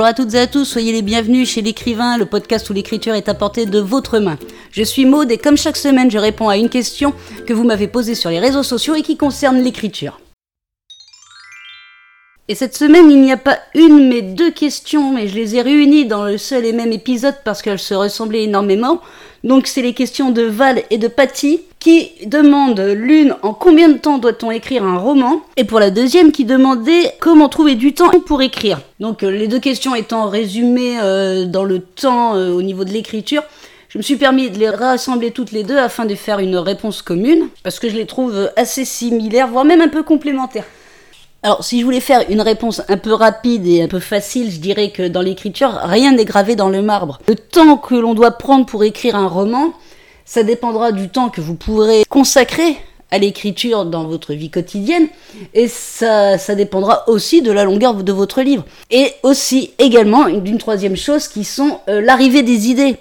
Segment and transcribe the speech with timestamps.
[0.00, 3.12] Bonjour à toutes et à tous, soyez les bienvenus chez l'écrivain, le podcast où l'écriture
[3.12, 4.38] est à portée de votre main.
[4.72, 7.12] Je suis Maude et comme chaque semaine, je réponds à une question
[7.46, 10.18] que vous m'avez posée sur les réseaux sociaux et qui concerne l'écriture.
[12.48, 15.60] Et cette semaine, il n'y a pas une mais deux questions, mais je les ai
[15.60, 19.02] réunies dans le seul et même épisode parce qu'elles se ressemblaient énormément.
[19.44, 23.96] Donc c'est les questions de Val et de Patty qui demandent l'une en combien de
[23.96, 28.10] temps doit-on écrire un roman et pour la deuxième qui demandait comment trouver du temps
[28.26, 28.80] pour écrire.
[29.00, 32.90] Donc euh, les deux questions étant résumées euh, dans le temps euh, au niveau de
[32.90, 33.42] l'écriture,
[33.88, 37.00] je me suis permis de les rassembler toutes les deux afin de faire une réponse
[37.00, 40.66] commune parce que je les trouve assez similaires, voire même un peu complémentaires.
[41.42, 44.58] Alors, si je voulais faire une réponse un peu rapide et un peu facile, je
[44.58, 47.18] dirais que dans l'écriture, rien n'est gravé dans le marbre.
[47.26, 49.72] Le temps que l'on doit prendre pour écrire un roman,
[50.30, 52.76] ça dépendra du temps que vous pourrez consacrer
[53.10, 55.08] à l'écriture dans votre vie quotidienne
[55.54, 58.64] et ça, ça dépendra aussi de la longueur de votre livre.
[58.92, 62.94] Et aussi également d'une troisième chose qui sont euh, l'arrivée des idées.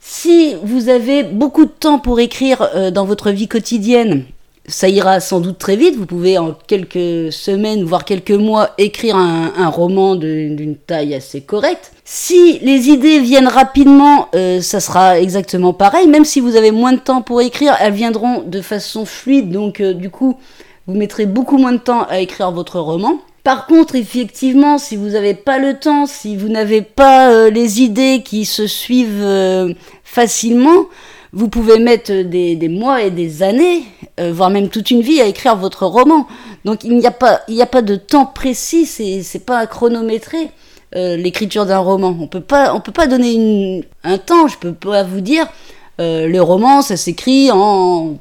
[0.00, 4.24] Si vous avez beaucoup de temps pour écrire euh, dans votre vie quotidienne
[4.68, 5.96] ça ira sans doute très vite.
[5.96, 11.92] Vous pouvez en quelques semaines, voire quelques mois, écrire un, roman d'une taille assez correcte.
[12.04, 16.06] Si les idées viennent rapidement, euh, ça sera exactement pareil.
[16.06, 19.50] Même si vous avez moins de temps pour écrire, elles viendront de façon fluide.
[19.50, 20.36] Donc euh, du coup,
[20.86, 23.18] vous mettrez beaucoup moins de temps à écrire votre roman.
[23.44, 27.80] Par contre, effectivement, si vous n'avez pas le temps, si vous n'avez pas euh, les
[27.80, 29.74] idées qui se suivent
[30.04, 30.86] facilement,
[31.32, 33.84] vous pouvez mettre des, mois et des années,
[34.18, 36.26] euh, voire même toute une vie à écrire votre roman.
[36.64, 39.58] Donc il n'y a pas, il n'y a pas de temps précis, c'est, c'est pas
[39.58, 40.50] à chronométrer
[40.96, 42.16] euh, l'écriture d'un roman.
[42.18, 44.48] On peut pas, on peut pas donner un temps.
[44.48, 45.46] Je peux pas vous dire
[46.00, 48.16] euh, le roman, ça s'écrit en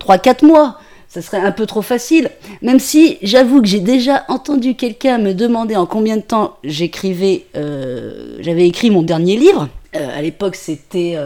[0.00, 0.78] 3-4 mois.
[1.10, 2.30] Ça serait un peu trop facile.
[2.60, 7.46] Même si j'avoue que j'ai déjà entendu quelqu'un me demander en combien de temps j'écrivais,
[7.54, 9.70] j'avais écrit mon dernier livre.
[9.94, 11.16] à l'époque, c'était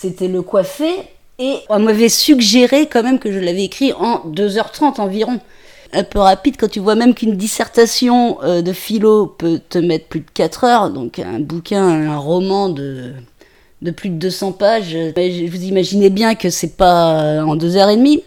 [0.00, 0.90] c'était le coiffé.
[1.40, 5.40] Et on m'avait suggéré quand même que je l'avais écrit en 2h30 environ.
[5.92, 10.06] Un peu rapide quand tu vois même qu'une dissertation euh, de philo peut te mettre
[10.06, 10.90] plus de 4 heures.
[10.90, 13.12] Donc un bouquin, un roman de,
[13.96, 14.96] plus de 200 pages.
[15.16, 18.22] Vous imaginez bien que c'est pas euh, en 2h30.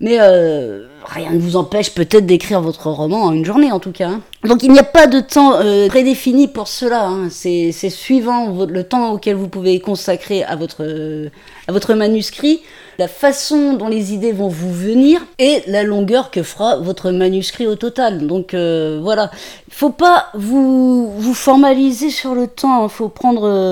[0.00, 3.92] Mais euh, rien ne vous empêche peut-être d'écrire votre roman en une journée en tout
[3.92, 4.20] cas.
[4.46, 4.48] Hein.
[4.48, 7.06] Donc il n'y a pas de temps euh, prédéfini pour cela.
[7.06, 7.28] Hein.
[7.30, 12.62] C'est suivant le temps auquel vous pouvez consacrer à votre, manuscrit,
[12.98, 17.66] la façon dont les idées vont vous venir et la longueur que fera votre manuscrit
[17.66, 18.26] au total.
[18.26, 19.30] Donc euh, voilà,
[19.68, 22.84] il faut pas vous, formaliser sur le temps.
[22.84, 22.88] Hein.
[22.88, 23.12] Faut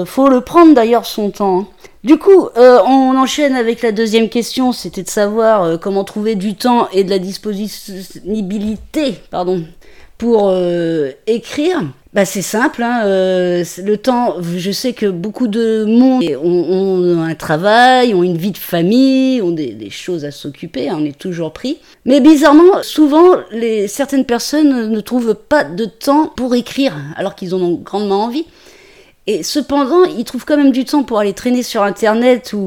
[0.07, 1.67] faut le prendre d'ailleurs son temps.
[2.03, 6.55] Du coup, euh, on enchaîne avec la deuxième question, c'était de savoir comment trouver du
[6.55, 9.65] temps et de la disponibilité pardon,
[10.19, 11.83] pour euh, écrire.
[12.13, 18.15] Bah, c'est simple, hein, le temps, je sais que beaucoup de monde ont, un travail,
[18.15, 21.79] ont une vie de famille, ont des, choses à s'occuper, hein, on est toujours pris.
[22.05, 23.35] Mais bizarrement, souvent,
[23.89, 28.45] certaines personnes ne trouvent pas de temps pour écrire, alors qu'ils en ont grandement envie.
[29.27, 32.59] Et cependant, ils trouvent quand même du temps pour aller traîner sur Internet ou,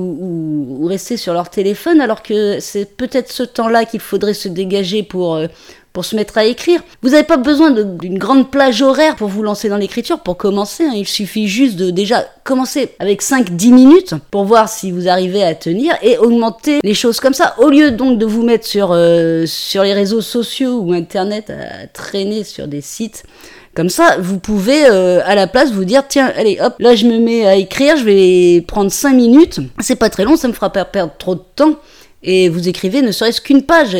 [0.79, 5.03] ou, rester sur leur téléphone, alors que c'est peut-être ce temps-là qu'il faudrait se dégager
[5.03, 5.47] pour, euh,
[5.93, 6.81] pour se mettre à écrire.
[7.03, 10.83] Vous n'avez pas besoin d'une grande plage horaire pour vous lancer dans l'écriture, pour commencer.
[10.83, 10.93] Hein.
[10.95, 15.53] Il suffit juste de déjà commencer avec 5-10 minutes pour voir si vous arrivez à
[15.53, 17.55] tenir et augmenter les choses comme ça.
[17.59, 21.87] Au lieu donc de vous mettre sur, euh, sur les réseaux sociaux ou Internet à
[21.87, 23.23] traîner sur des sites
[23.77, 27.05] comme ça, vous pouvez euh, à la place vous dire tiens, allez hop, là je
[27.05, 29.59] me mets à écrire, je vais prendre 5 minutes.
[29.81, 31.75] C'est pas très long, ça me fera pas perdre trop de temps.
[32.23, 33.95] Et vous écrivez ne serait-ce qu'une page.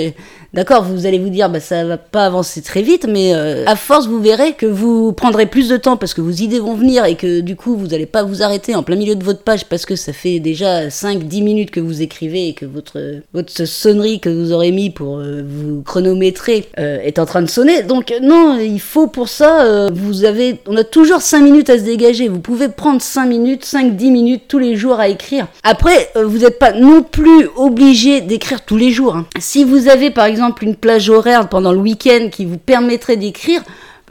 [0.58, 3.76] D'accord, vous allez vous dire, bah, ça va pas avancer très vite, mais euh, à
[3.76, 7.06] force, vous verrez que vous prendrez plus de temps parce que vos idées vont venir
[7.06, 9.66] et que du coup, vous n'allez pas vous arrêter en plein milieu de votre page
[9.66, 13.00] parce que ça fait déjà 5-10 minutes que vous écrivez et que votre,
[13.36, 17.50] votre sonnerie que vous aurez mis pour euh, vous chronométrer euh, est en train de
[17.52, 17.84] sonner.
[17.84, 21.84] Donc, non, il faut pour ça, vous avez, on a toujours 5 minutes à se
[21.84, 22.30] dégager.
[22.30, 25.46] Vous pouvez prendre 5 minutes, 5-10 minutes tous les jours à écrire.
[25.62, 29.18] Après, vous n'êtes pas non plus obligé d'écrire tous les jours.
[29.18, 29.28] Hein.
[29.40, 33.62] Si vous avez par exemple une plage horaire pendant le week-end qui vous permettrait d'écrire,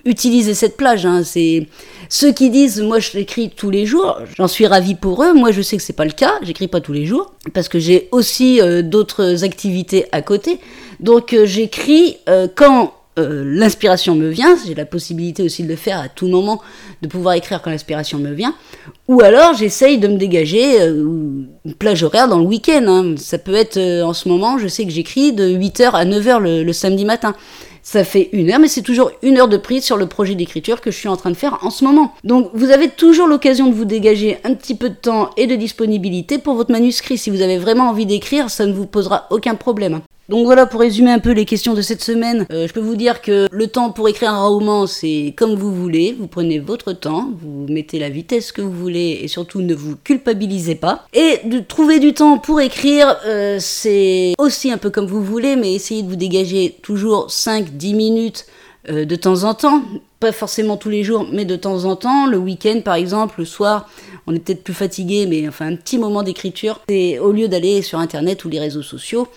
[0.05, 1.05] utilisez cette plage.
[1.05, 1.23] Hein.
[1.25, 1.67] C'est
[2.09, 5.33] ceux qui disent moi je l'écris tous les jours, j'en suis ravi pour eux.
[5.33, 7.79] Moi je sais que c'est pas le cas, j'écris pas tous les jours parce que
[7.79, 10.59] j'ai aussi euh, d'autres activités à côté.
[11.00, 16.01] Donc euh, j'écris euh, quand l'inspiration me vient, j'ai la possibilité aussi de le faire
[16.01, 16.61] à tout moment,
[17.03, 18.55] de pouvoir écrire quand l'inspiration me vient,
[19.09, 22.85] ou alors j'essaye de me dégager une plage horaire dans le week-end.
[22.87, 23.15] Hein.
[23.17, 26.63] Ça peut être en ce moment, je sais que j'écris de 8h à 9h le,
[26.63, 27.35] le samedi matin
[27.83, 30.81] Ça fait une heure, mais c'est toujours une heure de prise sur le projet d'écriture
[30.81, 32.13] que je suis en train de faire en ce moment.
[32.25, 35.55] Donc vous avez toujours l'occasion de vous dégager un petit peu de temps et de
[35.55, 37.17] disponibilité pour votre manuscrit.
[37.17, 40.01] Si vous avez vraiment envie d'écrire, ça ne vous posera aucun problème.
[40.28, 42.96] Donc voilà, pour résumer un peu les questions de cette semaine, euh, je peux vous
[42.96, 46.93] dire que le temps pour écrire un roman, c'est comme vous voulez, vous prenez votre
[46.93, 51.06] temps, vous mettez la vitesse que vous voulez et surtout ne vous culpabilisez pas.
[51.14, 55.55] Et de trouver du temps pour écrire, euh, c'est aussi un peu comme vous voulez,
[55.55, 58.46] mais essayez de vous dégager toujours 5-10 minutes
[58.88, 59.82] euh, de temps en temps,
[60.19, 63.44] pas forcément tous les jours, mais de temps en temps, le week-end par exemple, le
[63.44, 63.88] soir,
[64.26, 67.82] on est peut-être plus fatigué, mais enfin un petit moment d'écriture, c'est au lieu d'aller
[67.82, 69.29] sur internet ou les réseaux sociaux.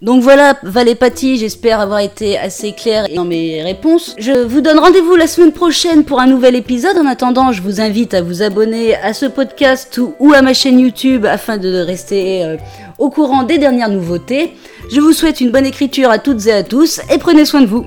[0.00, 4.14] Donc voilà, Valépati, j'espère avoir été assez clair dans mes réponses.
[4.16, 6.96] Je vous donne rendez-vous la semaine prochaine pour un nouvel épisode.
[6.98, 10.78] En attendant, je vous invite à vous abonner à ce podcast ou à ma chaîne
[10.78, 12.56] YouTube afin de rester euh,
[12.98, 14.54] au courant des dernières nouveautés.
[14.92, 17.66] Je vous souhaite une bonne écriture à toutes et à tous et prenez soin de
[17.66, 17.84] vous.